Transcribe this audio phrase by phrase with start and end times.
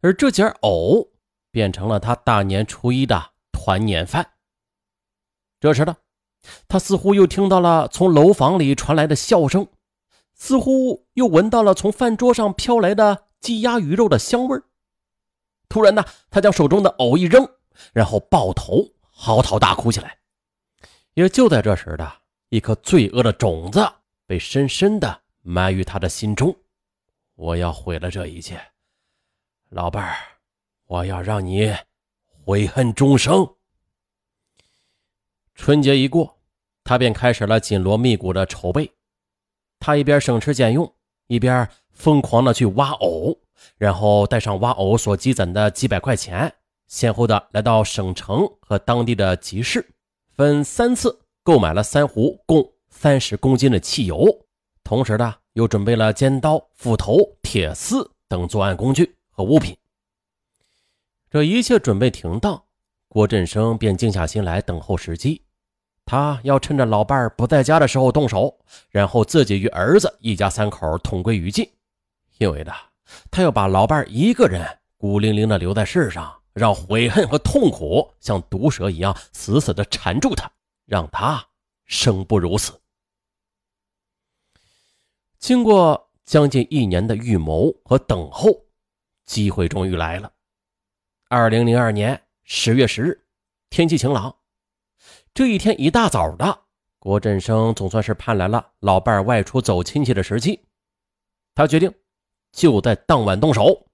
[0.00, 1.10] 而这件藕
[1.50, 4.32] 变成了他大年初一的团年饭。
[5.60, 5.96] 这时呢，
[6.68, 9.68] 他似乎又听到了从楼房里传来的笑声，
[10.34, 14.58] 似乎又闻到了从饭桌上飘来的鸡鸭鱼肉的香味
[15.68, 17.46] 突然呢，他将手中的藕一扔，
[17.92, 20.18] 然后抱头嚎啕大哭起来。
[21.14, 22.10] 也就在这时的
[22.48, 23.86] 一颗罪恶的种子
[24.26, 26.56] 被深深的埋于他的心中。
[27.34, 28.60] 我要毁了这一切，
[29.70, 30.16] 老伴儿，
[30.86, 31.72] 我要让你
[32.26, 33.48] 悔恨终生。
[35.54, 36.40] 春节一过，
[36.82, 38.90] 他便开始了紧锣密鼓的筹备。
[39.78, 40.92] 他一边省吃俭用，
[41.28, 43.38] 一边疯狂的去挖藕，
[43.76, 46.52] 然后带上挖藕所积攒的几百块钱，
[46.88, 49.88] 先后的来到省城和当地的集市。
[50.36, 54.26] 分三次购买了三壶共三十公斤的汽油，
[54.82, 59.74] 同时呢，又准备了尖刀、斧头、铁丝等作案工具和物品。
[61.30, 62.62] 这一切准备停当，
[63.08, 65.42] 郭振生便静下心来等候时机。
[66.04, 68.54] 他要趁着老伴儿不在家的时候动手，
[68.90, 71.66] 然后自己与儿子一家三口同归于尽。
[72.36, 72.72] 因为呢，
[73.30, 74.66] 他要把老伴儿一个人
[74.98, 76.36] 孤零零的留在世上。
[76.52, 80.50] 让悔恨和痛苦像毒蛇一样死死的缠住他，
[80.84, 81.42] 让他
[81.86, 82.72] 生不如死。
[85.38, 88.50] 经过将近一年的预谋和等候，
[89.30, 90.32] 机会终于来了。
[91.28, 93.24] 二零零二年十月十日，
[93.68, 94.34] 天气晴朗。
[95.32, 96.62] 这一天一大早的，
[96.98, 100.60] 郭振生总算是盼来了老伴外出走亲戚的时机。
[101.54, 101.94] 他决定
[102.50, 103.86] 就在当晚动手。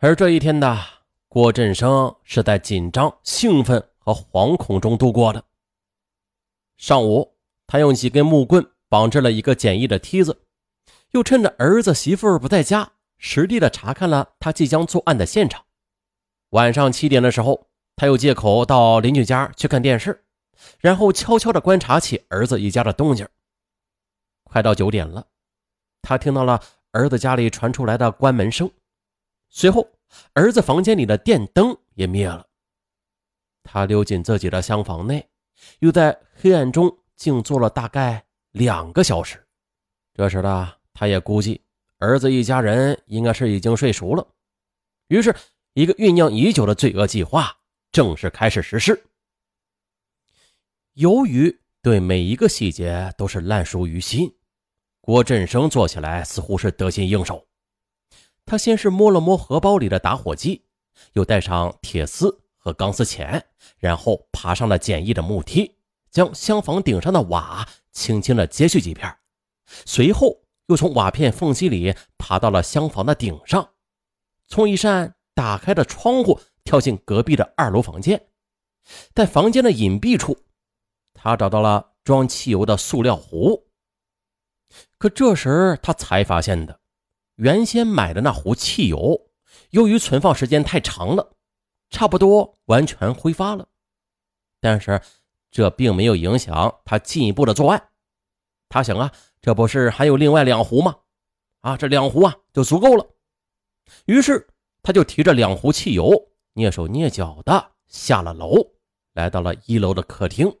[0.00, 0.78] 而这一天的
[1.26, 5.42] 郭振生是在紧张、兴奋和惶恐中度过的。
[6.76, 10.42] 上午，他用几根木棍绑制了一个简易的梯子，
[11.12, 15.64] 又趁着儿子媳妇不在家，实地的查看了他即将作案的现场。
[16.50, 20.24] 晚上七点的时候，他又借口到邻居家去看电视，
[20.78, 23.26] 然后悄悄的观察起儿子一家的动静。
[24.44, 25.26] 快到九点了，
[26.02, 26.62] 他听到了
[26.92, 28.70] 儿子家里传出来的关门声。
[29.48, 29.88] 随后，
[30.34, 32.46] 儿子房间里的电灯也灭了。
[33.64, 35.28] 他溜进自己的厢房内，
[35.80, 39.44] 又在黑暗中静坐了大概两个小时。
[40.14, 41.60] 这时的他也估计
[41.98, 44.26] 儿子一家人应该是已经睡熟了，
[45.08, 45.34] 于是，
[45.72, 47.56] 一个酝酿已久的罪恶计划
[47.90, 49.04] 正式开始实施。
[50.92, 54.34] 由于对每一个细节都是烂熟于心，
[55.00, 57.46] 郭振生做起来似乎是得心应手。
[58.44, 60.64] 他先是摸了摸荷包里的打火机，
[61.14, 63.42] 又带上铁丝和钢丝钳，
[63.78, 65.76] 然后爬上了简易的木梯，
[66.10, 69.16] 将厢房顶上的瓦轻轻的揭去几片，
[69.84, 73.74] 随后又从瓦片缝隙里爬到了厢房的顶上，
[74.48, 78.28] 从一扇打开的窗户跳进隔壁的二楼房间，
[79.14, 80.36] 在房间的隐蔽处，
[81.14, 83.68] 他找到了装汽油的塑料壶，
[84.98, 86.80] 可这时他才发现的。
[87.36, 89.28] 原先买的那壶汽油，
[89.70, 91.36] 由于存放时间太长了，
[91.90, 93.68] 差不多完全挥发了。
[94.58, 95.00] 但是
[95.50, 97.90] 这并没有影响他进一步的作案。
[98.68, 100.96] 他想啊，这不是还有另外两壶吗？
[101.60, 103.06] 啊，这两壶啊就足够了。
[104.06, 104.46] 于是
[104.82, 106.10] 他就提着两壶汽油，
[106.54, 108.56] 蹑手蹑脚的下了楼，
[109.14, 110.52] 来到了一楼的客厅。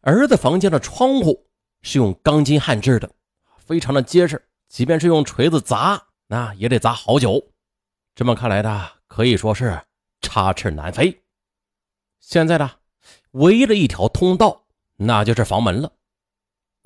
[0.00, 1.48] 儿子房间的窗户
[1.82, 3.10] 是用钢筋焊制的，
[3.58, 4.48] 非常的结实。
[4.68, 7.52] 即便是用锤子砸，那也得砸好久。
[8.14, 9.82] 这么看来的，可以说是
[10.20, 11.22] 插翅难飞。
[12.20, 12.70] 现在呢，
[13.32, 15.92] 唯一的一条通道，那就是房门了。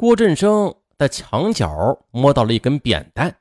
[0.03, 3.33] 郭振生在墙角摸到了一根扁担，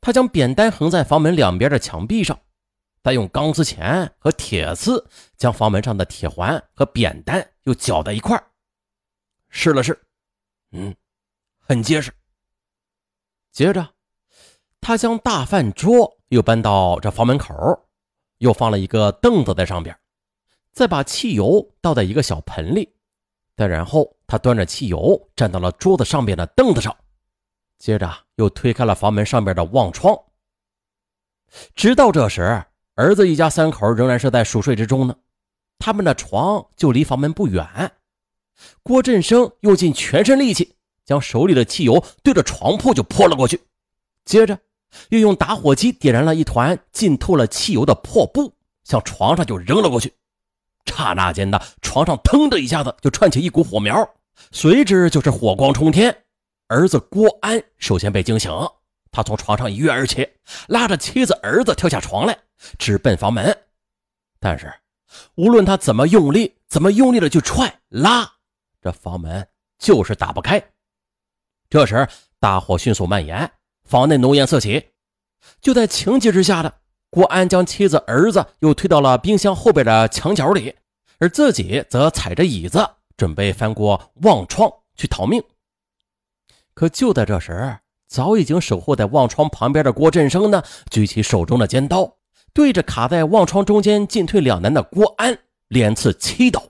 [0.00, 2.36] 他将扁担横在房门两边的墙壁上，
[3.04, 8.36] 再用钢丝钳和铁丝将房门上的铁环和扁担又绞在一块
[9.48, 9.96] 试了试，
[10.72, 10.92] 嗯，
[11.60, 12.12] 很结实。
[13.52, 13.90] 接着，
[14.80, 17.54] 他将大饭桌又搬到这房门口，
[18.38, 19.96] 又放了一个凳子在上边，
[20.72, 22.92] 再把汽油倒在一个小盆里，
[23.56, 26.96] 再然后他端着汽油站到了桌子上边的凳子上，
[27.80, 30.16] 接着又推开了房门上边的望窗。
[31.74, 35.16] 直到这时，儿子一家三口仍然是在熟睡之中呢，
[35.80, 37.66] 他们的床就离房门不远。
[38.84, 40.76] 郭振生用尽全身力气。
[41.02, 43.60] 将手里的汽油对着床铺就泼了过去，
[44.24, 44.56] 接着
[45.08, 48.54] 又用打火机点燃了一团浸透了汽油的破布，
[48.84, 50.14] 向床上就扔了过去。
[50.84, 54.08] 刹那间的，床上腾的一下子就窜起一股火苗，
[54.52, 56.24] 随之就是火光冲天。
[56.68, 58.50] 儿子郭安首先被惊醒，
[59.10, 60.28] 他从床上一跃而起，
[60.68, 62.38] 拉着妻子儿子跳下床来，
[62.78, 63.56] 直奔房门。
[64.38, 64.72] 但是，
[65.34, 68.30] 无论他怎么用力，怎么用力的去踹拉，
[68.80, 69.46] 这房门
[69.78, 70.62] 就是打不开。
[71.68, 72.06] 这时，
[72.38, 73.50] 大火迅速蔓延，
[73.84, 74.90] 房内浓烟四起。
[75.60, 76.72] 就在情急之下的
[77.10, 80.76] 郭安，将妻子儿子又推到了冰箱后边的墙角里，
[81.18, 82.88] 而自己则踩着椅子，
[83.20, 85.44] 准备翻过望窗去逃命。
[86.72, 92.16] 可就在这时，早已经守候在望窗旁边的郭振生呢，举起手中的尖刀，
[92.54, 95.38] 对着卡在望窗中间进退两难的郭安
[95.68, 96.64] 连刺七刀，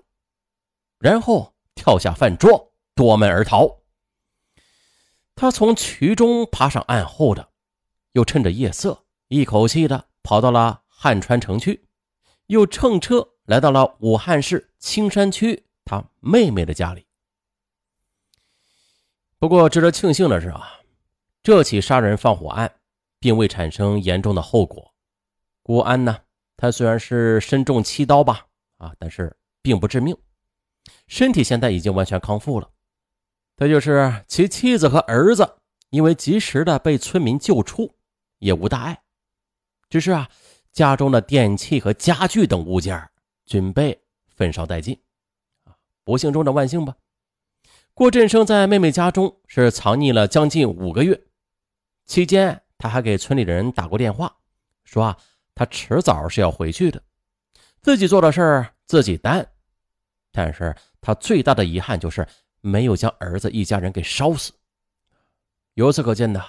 [0.98, 3.78] 然后跳下饭桌，夺门而逃。
[5.36, 7.50] 他从渠中爬上岸后的，
[8.10, 11.84] 又趁着夜色，一口气的跑到了汉川城区，
[12.48, 17.04] 又乘车来到了武汉市青山区他妹妹的家里。
[19.40, 20.76] 不过值得庆幸的是啊。
[21.42, 22.70] 这起杀人放火案
[23.18, 24.94] 并未产生严重的后果。
[25.62, 26.18] 郭安呢，
[26.56, 28.46] 他虽然是身中七刀吧，
[28.76, 30.14] 啊，但是并不致命，
[31.08, 32.70] 身体现在已经完全康复了。
[33.56, 35.56] 他就是其妻子和儿子，
[35.88, 37.96] 因为及时的被村民救出，
[38.38, 39.02] 也无大碍。
[39.88, 40.28] 只是啊，
[40.72, 43.10] 家中的电器和家具等物件
[43.46, 43.98] 均被
[44.36, 45.00] 焚烧殆尽。
[46.10, 46.96] 不幸中的万幸吧。
[47.94, 51.22] 郭振生在妹妹家中是藏匿了将近五个月。
[52.04, 54.34] 期间，他还给村里的人打过电话，
[54.82, 55.16] 说啊，
[55.54, 57.00] 他迟早是要回去的，
[57.80, 59.48] 自己做的事儿自己担。
[60.32, 62.26] 但是他最大的遗憾就是
[62.60, 64.52] 没有将儿子一家人给烧死。
[65.74, 66.42] 由此可见呢，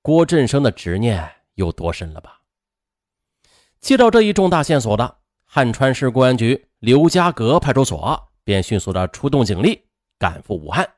[0.00, 2.40] 郭振生的执念有多深了吧？
[3.80, 9.84] 接到这一重大线索的汉川市公安局刘家阁派出所便迅速的出动警力
[10.18, 10.88] 赶赴武汉，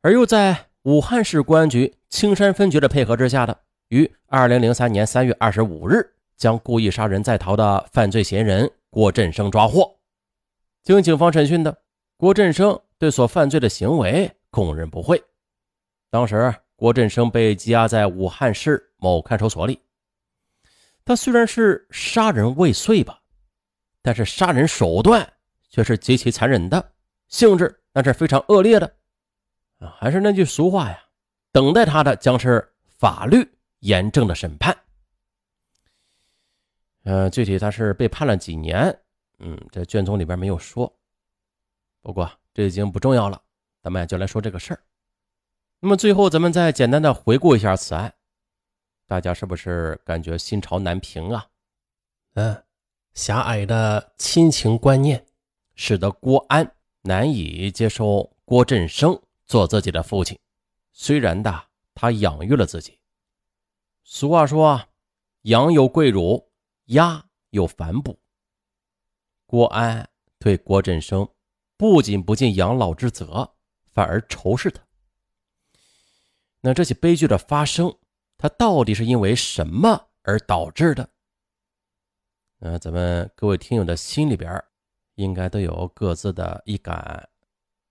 [0.00, 0.66] 而又在。
[0.84, 3.58] 武汉市公安局青山分局的配合之下的，
[3.88, 6.06] 于二零零三年三月二十五日，
[6.36, 9.90] 将故意杀人在逃的犯罪嫌疑人郭振生抓获。
[10.82, 11.74] 经警方审讯的
[12.18, 15.20] 郭振生对所犯罪的行为供认不讳。
[16.10, 19.80] 当时，郭振生被羁押在武汉市某看守所里。
[21.02, 23.18] 他虽然是杀人未遂吧，
[24.02, 25.26] 但是杀人手段
[25.74, 26.92] 却是极其残忍的，
[27.26, 28.94] 性质那是非常恶劣的。
[29.98, 31.04] 还是那句俗话呀，
[31.50, 33.44] 等待他的将是法律
[33.80, 34.72] 严正的审判。
[37.02, 38.96] 呃，具体他是被判了几年，
[39.40, 40.96] 嗯，这卷宗里边没有说。
[42.02, 43.42] 不过这已经不重要了，
[43.82, 44.80] 咱们就来说这个事儿。
[45.80, 48.14] 那么最后，咱们再简单的回顾一下此案，
[49.08, 51.44] 大家是不是感觉心潮难平啊？
[52.34, 52.62] 嗯，
[53.12, 55.26] 狭隘的亲情观念
[55.74, 59.20] 使得郭安难以接受郭振生。
[59.46, 60.38] 做自己的父亲，
[60.90, 62.98] 虽然的他养育了自己。
[64.02, 64.88] 俗话说
[65.44, 66.50] ：“羊有跪乳，
[66.86, 68.18] 鸭有反哺。”
[69.44, 71.28] 郭安对郭振生
[71.76, 73.54] 不仅不尽养老之责，
[73.92, 74.82] 反而仇视他。
[76.62, 77.94] 那这起悲剧的发生，
[78.38, 81.06] 他到底是因为什么而导致的？
[82.56, 84.64] 那咱们各位听友的心里边，
[85.14, 87.28] 应该都有各自的一杆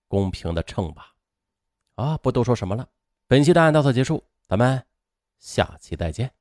[0.08, 1.14] 公平的秤吧。
[1.94, 2.88] 啊，不多说什么了。
[3.26, 4.84] 本期的案到此结束，咱们
[5.38, 6.32] 下期再见。